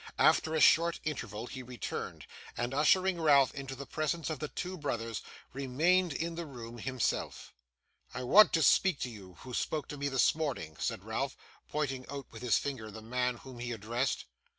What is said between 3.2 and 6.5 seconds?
Ralph into the presence of the two brothers, remained in the